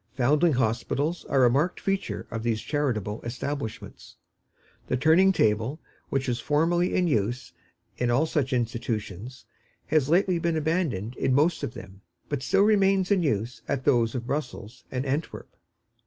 [0.17, 4.15] Foundling hospitals are a marked feature of these charitable establishments.
[4.87, 7.53] The turning table, which was formerly in use
[7.99, 9.45] in all such institutions,
[9.85, 14.15] has lately been abandoned in most of them, but still remains in use at those
[14.15, 15.55] of Brussels and Antwerp.